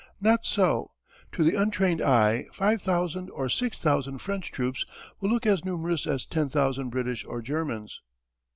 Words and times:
Not 0.19 0.47
so. 0.47 0.93
To 1.33 1.43
the 1.43 1.53
untrained 1.55 2.01
eye 2.01 2.45
five 2.53 2.81
thousand 2.81 3.29
or 3.29 3.49
six 3.49 3.79
thousand 3.79 4.17
French 4.17 4.51
troops 4.51 4.83
will 5.19 5.29
look 5.29 5.45
as 5.45 5.63
numerous 5.63 6.07
as 6.07 6.25
ten 6.25 6.49
thousand 6.49 6.89
British 6.89 7.23
or 7.23 7.39
Germans. 7.39 8.01